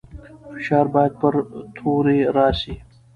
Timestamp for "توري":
1.75-2.19